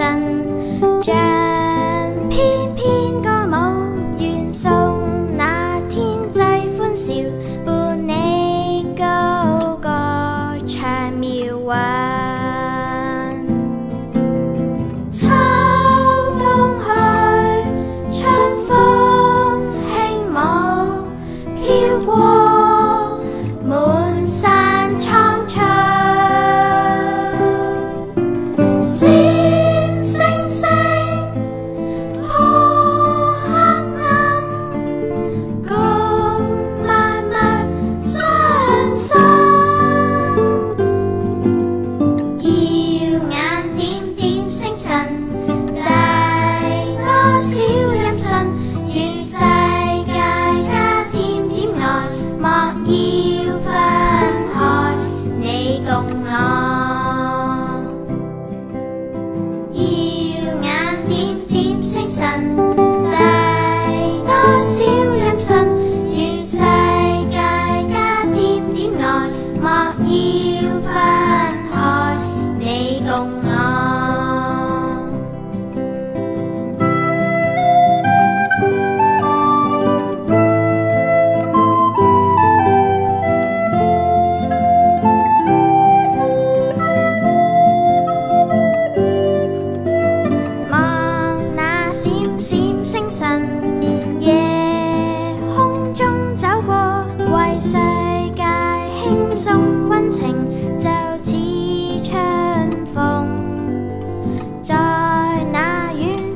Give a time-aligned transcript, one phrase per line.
[0.00, 0.49] 三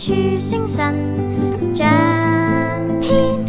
[0.00, 0.94] 处星辰
[1.74, 1.86] 像
[3.02, 3.39] 片。